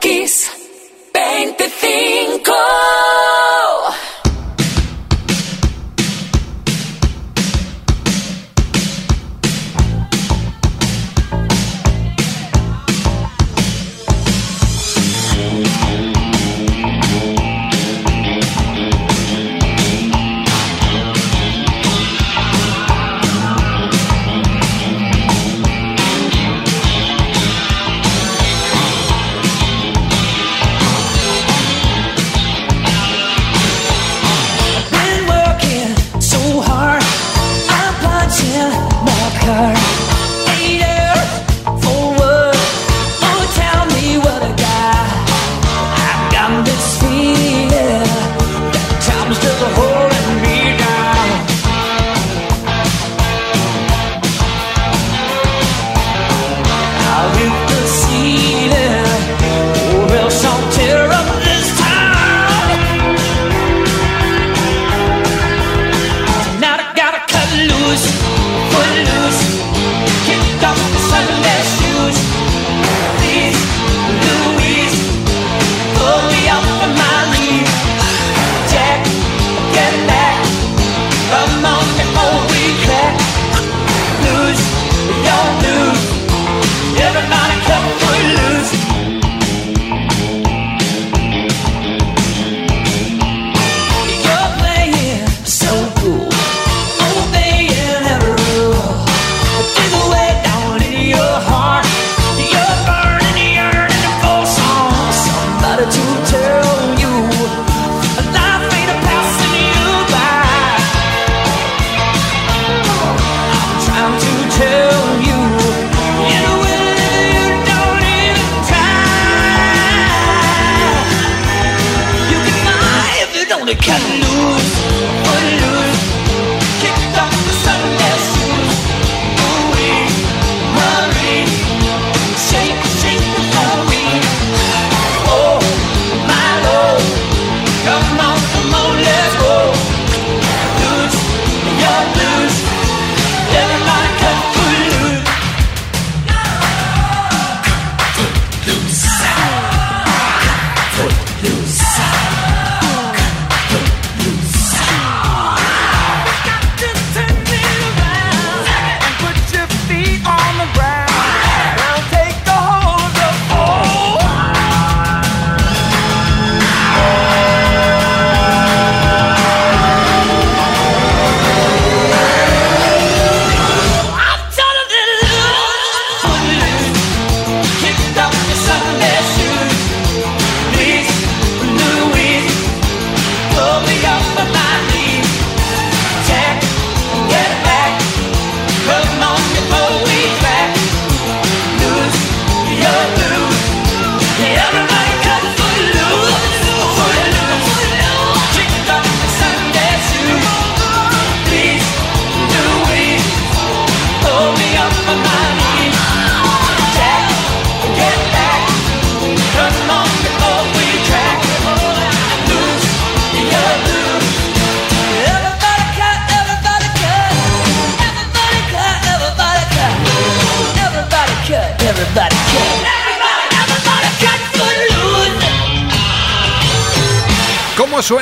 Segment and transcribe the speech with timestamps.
[0.00, 0.48] Kiss
[1.12, 2.87] 25.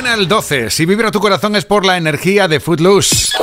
[0.07, 0.69] al 12.
[0.69, 3.37] Si vibra tu corazón es por la energía de Footloose.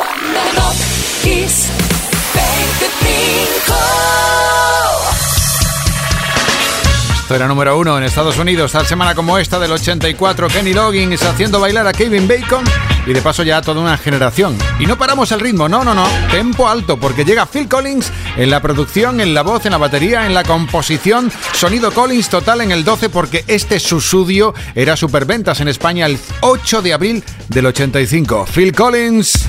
[7.25, 8.73] Esto era número uno en Estados Unidos.
[8.73, 12.63] Tal semana como esta del 84, Kenny Loggins haciendo bailar a Kevin Bacon
[13.07, 14.59] y de paso ya toda una generación.
[14.79, 16.07] Y no paramos el ritmo, no, no, no.
[16.31, 20.27] Tempo alto, porque llega Phil Collins en la producción, en la voz, en la batería,
[20.27, 21.33] en la composición.
[21.55, 26.83] Sonido Collins total en el 12, porque este susudio era superventas en España el 8
[26.83, 28.45] de abril del 85.
[28.55, 29.49] Phil Collins.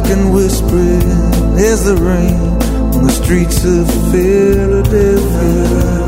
[0.00, 1.10] black and whispering
[1.58, 2.38] is the rain
[2.94, 6.07] on the streets of Philadelphia.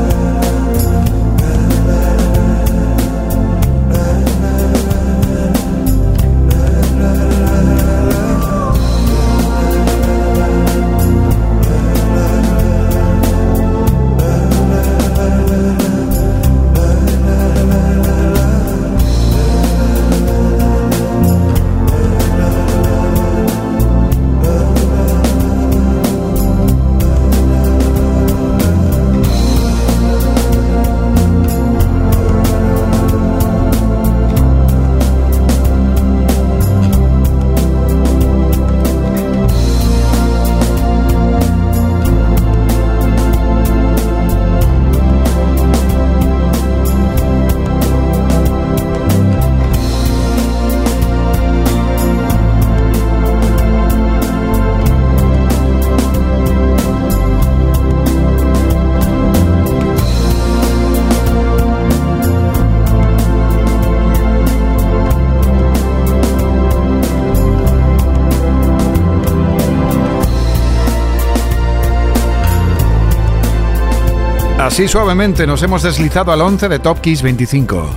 [74.71, 77.89] Así suavemente nos hemos deslizado al 11 de Top Kiss 25.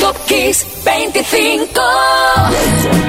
[0.00, 1.80] Top Kiss 25.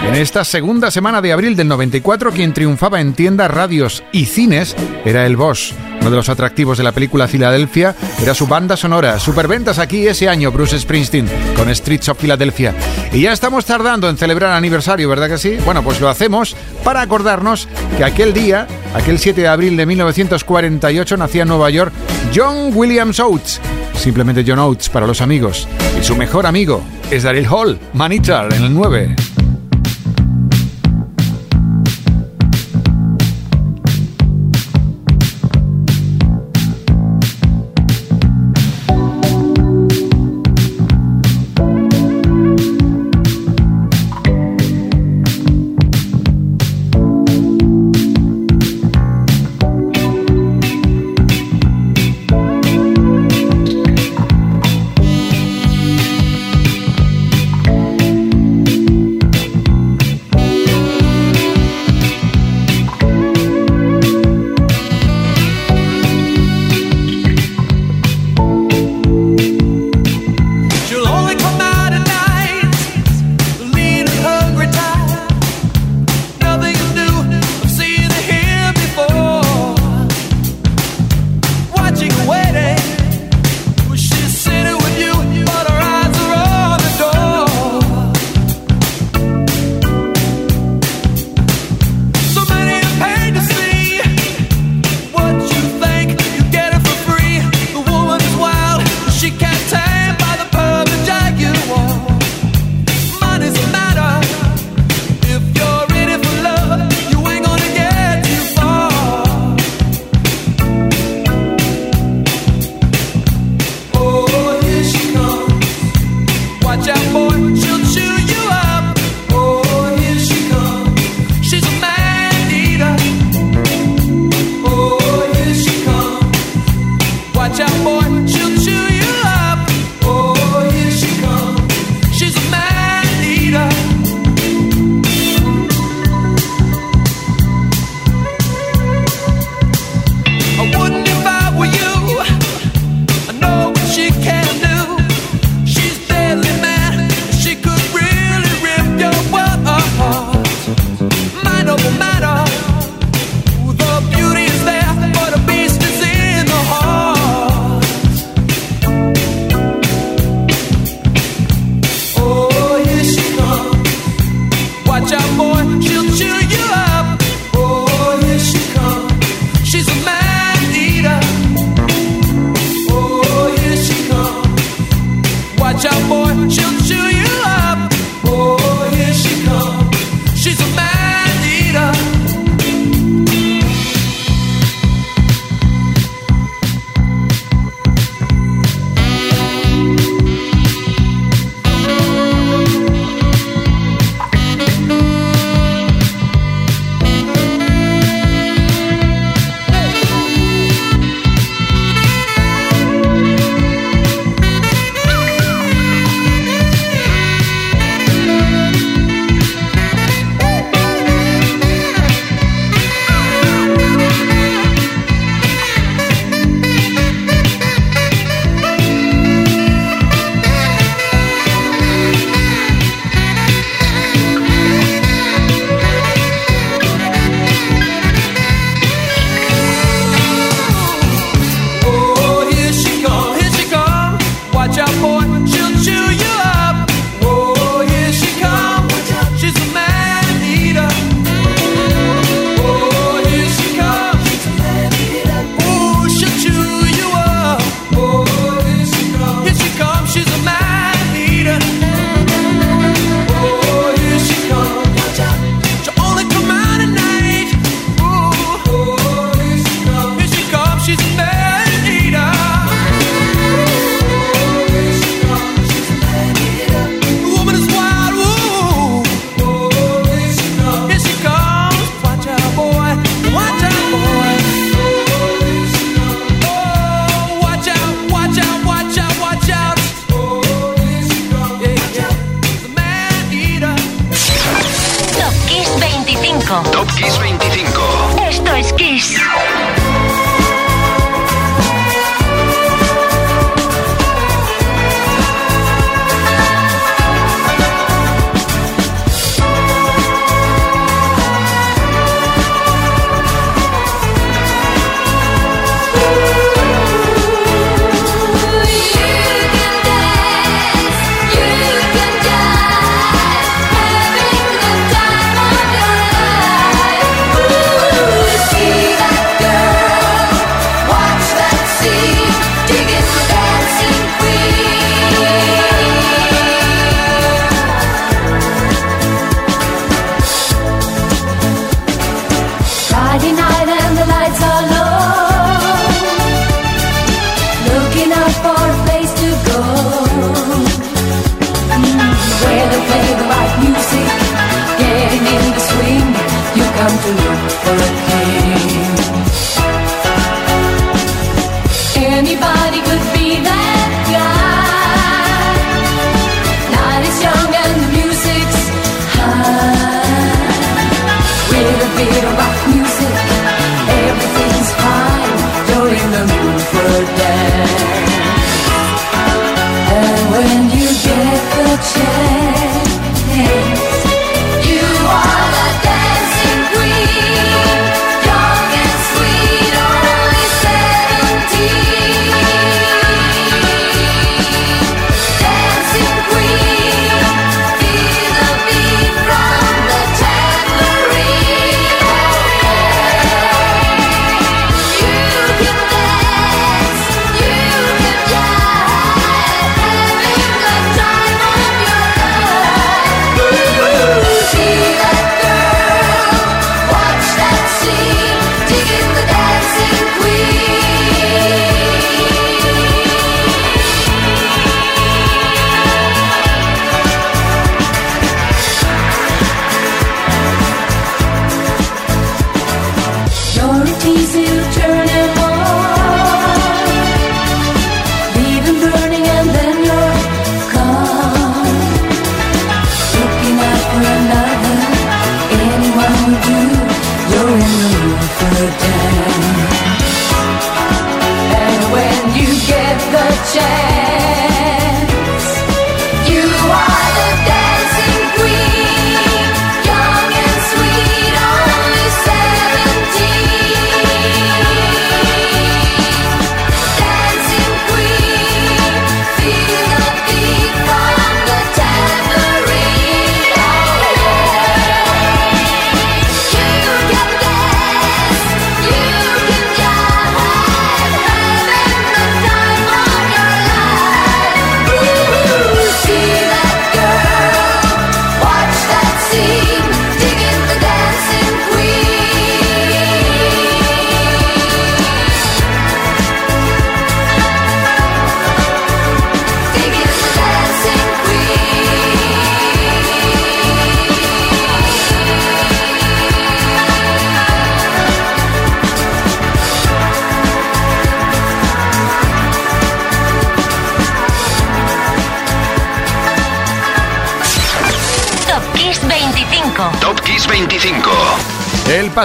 [0.08, 4.76] En esta segunda semana de abril del 94, quien triunfaba en tiendas, radios y cines
[5.04, 5.74] era el Boss.
[6.00, 9.18] Uno de los atractivos de la película Filadelfia era su banda sonora.
[9.18, 11.28] Superventas aquí ese año, Bruce Springsteen,
[11.58, 12.76] con Streets of Philadelphia.
[13.12, 15.58] Y ya estamos tardando en celebrar aniversario, ¿verdad que sí?
[15.66, 21.18] Bueno, pues lo hacemos para acordarnos que aquel día, aquel 7 de abril de 1948,
[21.18, 21.94] nacía en Nueva York
[22.34, 23.62] John Williams Oates.
[23.94, 25.68] Simplemente John Oates para los amigos.
[26.00, 29.25] Y su mejor amigo es Daryl Hall, Manitar, en el 9.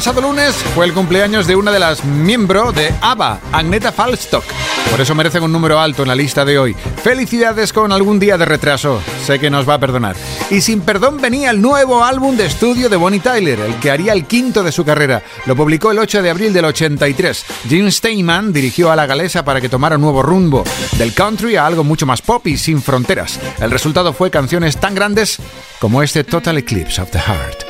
[0.00, 4.44] Pasado lunes fue el cumpleaños de una de las miembros de ABBA, Agneta Falstock.
[4.90, 6.72] Por eso merecen un número alto en la lista de hoy.
[6.72, 9.02] Felicidades con algún día de retraso.
[9.26, 10.16] Sé que nos va a perdonar.
[10.48, 14.14] Y sin perdón venía el nuevo álbum de estudio de Bonnie Tyler, el que haría
[14.14, 15.22] el quinto de su carrera.
[15.44, 17.44] Lo publicó el 8 de abril del 83.
[17.68, 20.64] Jim Steinman dirigió a la galesa para que tomara un nuevo rumbo,
[20.96, 23.38] del country a algo mucho más pop y sin fronteras.
[23.58, 25.36] El resultado fue canciones tan grandes
[25.78, 27.69] como este Total Eclipse of the Heart.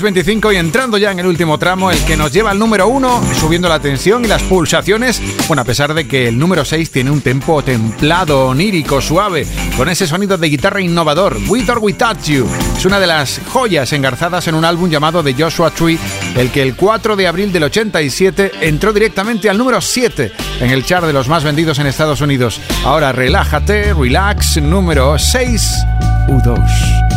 [0.00, 3.22] 6.25 y entrando ya en el último tramo, el que nos lleva al número 1,
[3.38, 5.20] subiendo la tensión y las pulsaciones.
[5.46, 9.90] Bueno, a pesar de que el número 6 tiene un tempo templado, onírico, suave, con
[9.90, 12.48] ese sonido de guitarra innovador, With or Without You.
[12.76, 15.98] Es una de las joyas engarzadas en un álbum llamado The Joshua Tree,
[16.34, 20.84] el que el 4 de abril del 87 entró directamente al número 7 en el
[20.84, 22.58] chart de los más vendidos en Estados Unidos.
[22.84, 25.84] Ahora relájate, relax, número 6,
[26.28, 27.09] U2.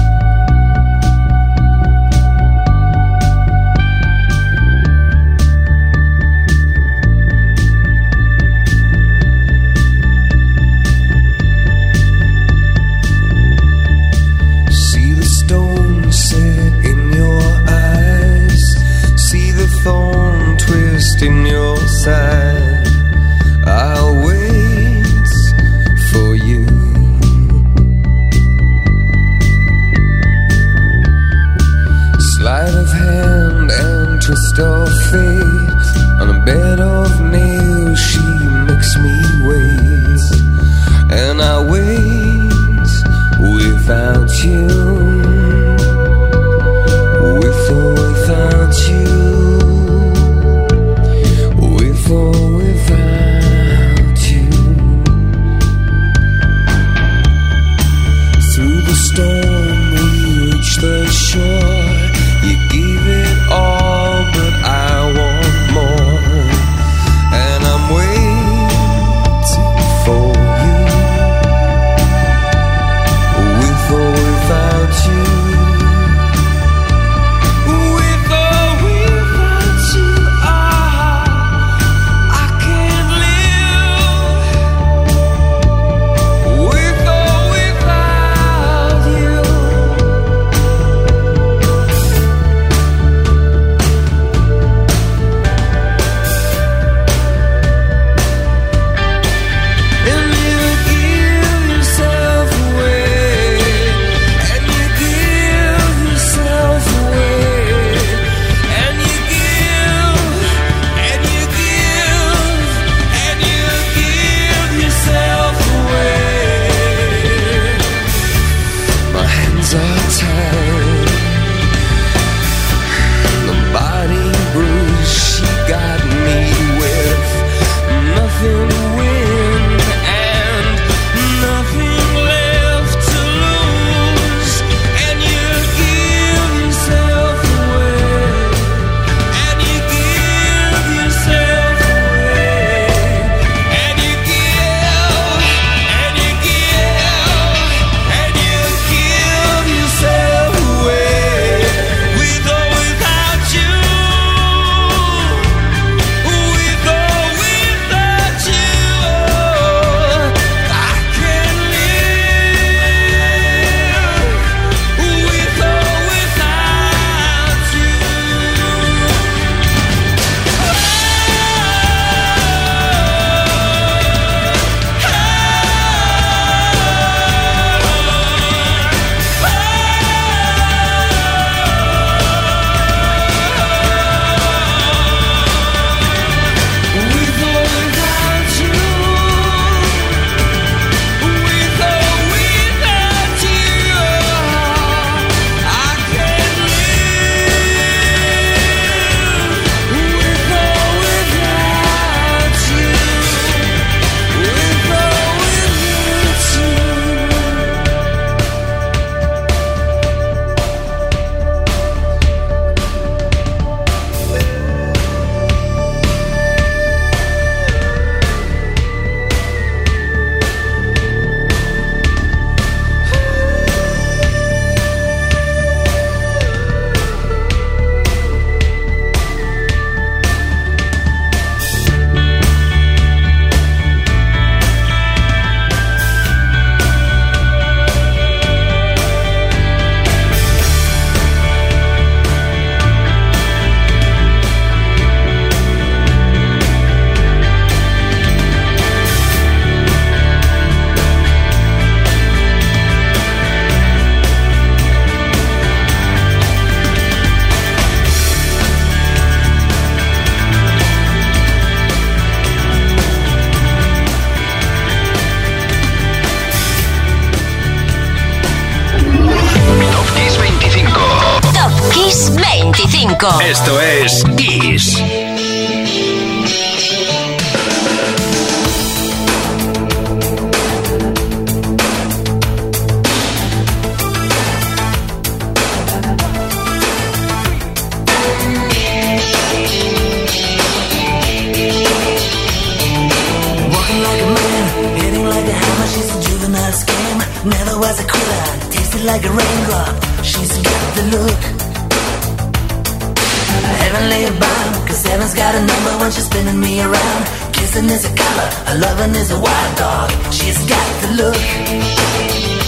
[303.93, 307.21] Heavenly bound, cause heaven's got a number when she's spinning me around.
[307.53, 310.09] Kissing is a color, her loving is a wild dog.
[310.33, 311.37] She's got the look.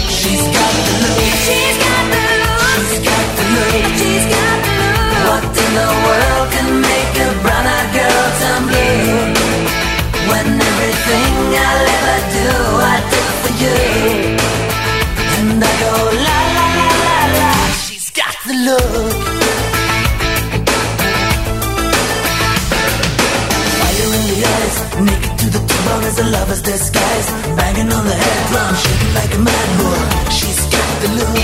[0.05, 1.25] She's got the look.
[1.41, 2.45] She's got the look.
[2.69, 3.73] She's got the look.
[3.97, 5.25] She's got the look.
[5.25, 9.17] What in the world can make a brown-eyed girl turn blue?
[10.29, 12.49] When everything I'll ever do,
[12.85, 13.81] I do for you.
[15.41, 17.49] And I go la la la la la.
[17.81, 19.34] She's got the look.
[25.85, 27.27] To as a lover's disguise.
[27.57, 30.01] Banging on the head drum, shaking like a mad bull.
[30.37, 31.37] She's got the look.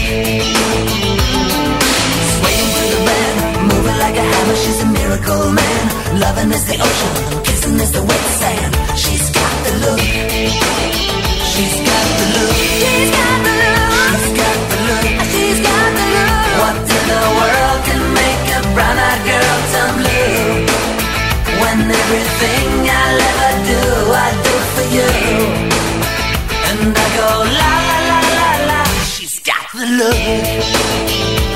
[2.36, 3.38] Swaying to the band,
[3.70, 4.58] moving like a hammer.
[4.64, 5.84] She's a miracle man.
[6.20, 8.74] Loving is the ocean, kissing is the wet sand.
[8.98, 10.00] She's got the look.
[11.52, 12.56] She's got the look.
[12.82, 13.86] She's got the look.
[14.02, 15.06] She's got the look.
[15.32, 16.32] She's got the look.
[16.62, 20.68] What in the world can make a brown-eyed girl turn blue?
[21.62, 23.61] When everything I'll ever do, I do for
[24.92, 25.10] you.
[26.70, 28.84] And I go la la la la la.
[29.06, 31.51] She's got the look.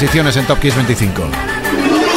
[0.00, 1.22] Transiciones en Top Kiss 25.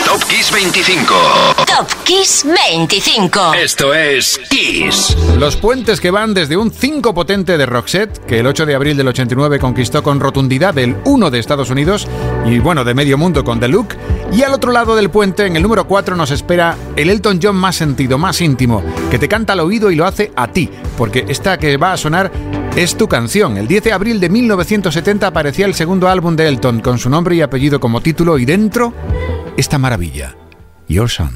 [0.05, 1.52] Top Kiss 25.
[1.65, 3.53] Top Kiss 25.
[3.53, 5.15] Esto es Kiss.
[5.37, 8.97] Los puentes que van desde un 5 potente de Roxette, que el 8 de abril
[8.97, 12.07] del 89 conquistó con rotundidad el 1 de Estados Unidos
[12.45, 13.89] y bueno, de medio mundo con The Look,
[14.31, 17.55] y al otro lado del puente, en el número 4, nos espera el Elton John
[17.55, 21.25] más sentido, más íntimo, que te canta al oído y lo hace a ti, porque
[21.27, 22.31] esta que va a sonar
[22.75, 23.57] es tu canción.
[23.57, 27.35] El 10 de abril de 1970 aparecía el segundo álbum de Elton con su nombre
[27.35, 28.93] y apellido como título y dentro
[29.57, 30.35] esta maravilla,
[30.93, 31.33] Your Song.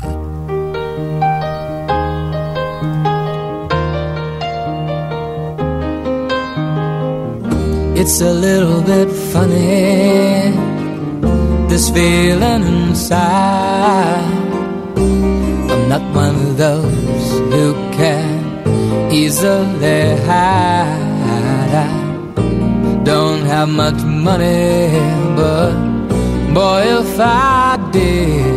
[7.99, 10.53] It's a little bit funny,
[11.69, 14.29] this feeling inside.
[15.71, 21.73] I'm not one of those who can easily hide.
[21.73, 24.99] I don't have much money,
[25.35, 25.73] but
[26.53, 28.56] boy, if I did,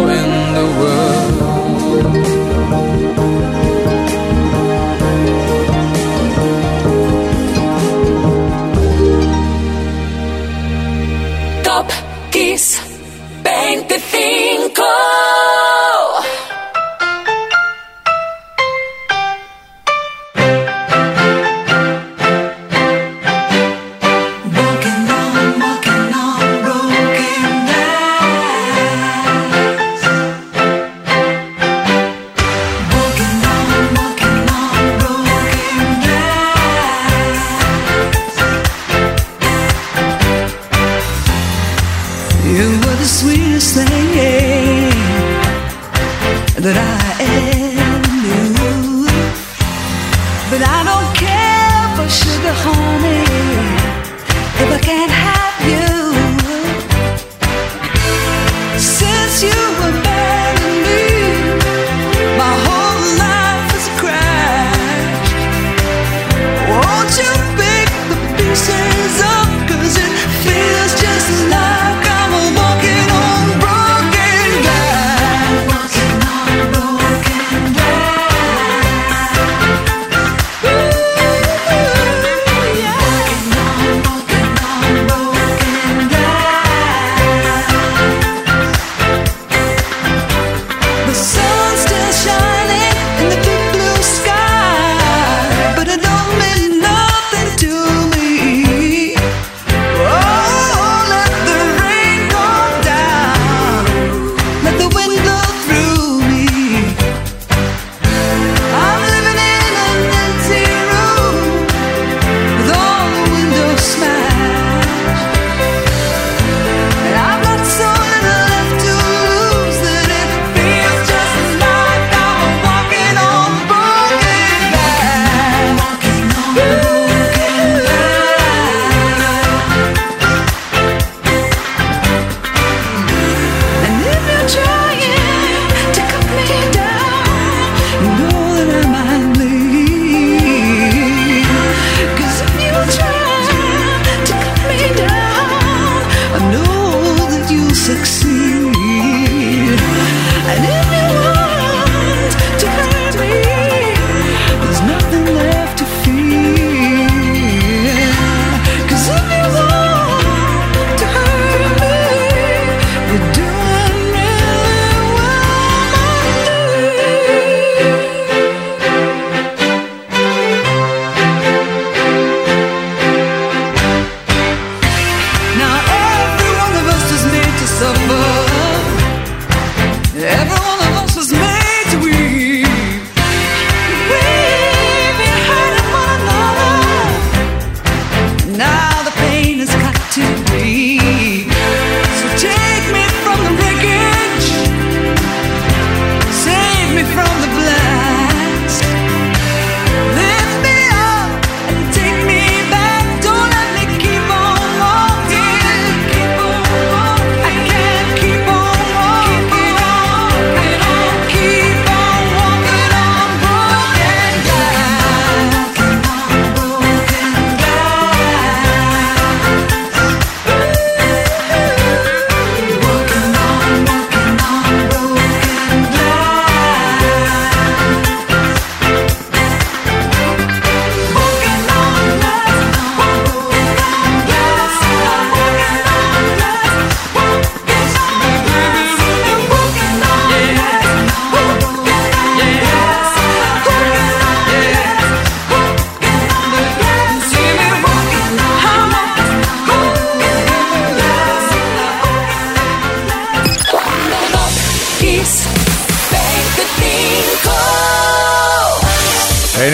[46.61, 47.60] that I ever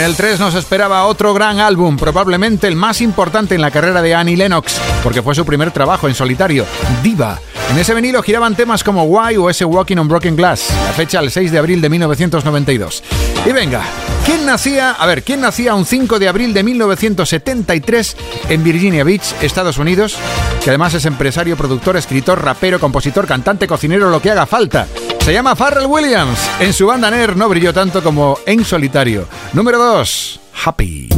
[0.08, 4.16] el 3 nos esperaba otro gran álbum, probablemente el más importante en la carrera de
[4.16, 6.66] Annie Lennox, porque fue su primer trabajo en solitario,
[7.04, 7.42] Diva.
[7.70, 11.20] En ese vinilo giraban temas como Why o ese Walking on Broken Glass, la fecha
[11.20, 13.04] el 6 de abril de 1992.
[13.46, 13.82] Y venga,
[14.26, 14.92] ¿quién nacía?
[14.92, 20.16] A ver, ¿quién nacía un 5 de abril de 1973 en Virginia Beach, Estados Unidos?
[20.64, 24.88] Que además es empresario, productor, escritor, rapero, compositor, cantante, cocinero, lo que haga falta.
[25.28, 26.40] Se llama Farrell Williams.
[26.62, 29.28] En su banda Nair no brilló tanto como en solitario.
[29.52, 30.40] Número 2.
[30.64, 31.10] Happy.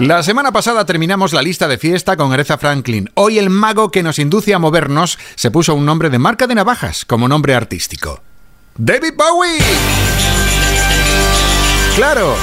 [0.00, 3.10] La semana pasada terminamos la lista de fiesta con Aretha Franklin.
[3.12, 6.54] Hoy el mago que nos induce a movernos se puso un nombre de marca de
[6.54, 8.22] navajas como nombre artístico.
[8.78, 9.58] David Bowie.
[11.96, 12.34] Claro,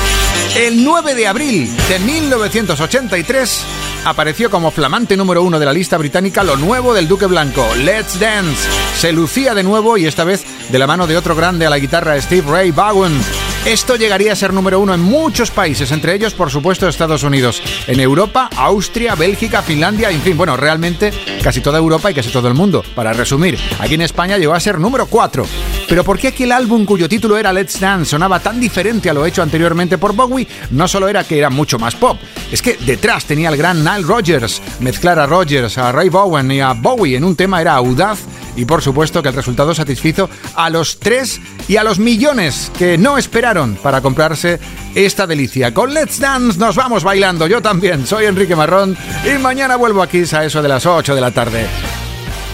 [0.55, 3.63] el 9 de abril de 1983
[4.05, 8.19] apareció como flamante número uno de la lista británica lo nuevo del Duque Blanco, Let's
[8.19, 8.69] Dance.
[8.99, 11.79] Se lucía de nuevo y esta vez de la mano de otro grande a la
[11.79, 13.19] guitarra, Steve Ray Bowen.
[13.67, 17.61] Esto llegaría a ser número uno en muchos países, entre ellos, por supuesto, Estados Unidos.
[17.87, 21.11] En Europa, Austria, Bélgica, Finlandia, en fin, bueno, realmente
[21.43, 22.81] casi toda Europa y casi todo el mundo.
[22.95, 25.45] Para resumir, aquí en España llegó a ser número 4.
[25.89, 29.25] Pero ¿por qué aquel álbum cuyo título era Let's Dance sonaba tan diferente a lo
[29.25, 30.47] hecho anteriormente por Bowie?
[30.71, 32.17] No solo era que era mucho más pop,
[32.49, 34.61] es que detrás tenía el gran Nile Rodgers.
[34.79, 38.19] Mezclar a Rodgers, a Ray Bowen y a Bowie en un tema era audaz
[38.57, 41.39] y por supuesto que el resultado satisfizo a los tres
[41.69, 44.59] y a los millones que no esperaron para comprarse
[44.95, 45.73] esta delicia.
[45.73, 50.23] Con Let's Dance nos vamos bailando, yo también, soy Enrique Marrón y mañana vuelvo aquí
[50.33, 51.67] a eso de las 8 de la tarde.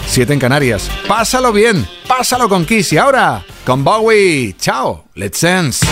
[0.06, 0.90] 7 en Canarias.
[1.08, 4.54] Pásalo bien, pásalo con Kiss y ahora con Bowie.
[4.58, 5.86] Chao, Let's Dance.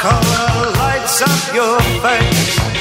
[0.00, 2.79] Color lights up your face.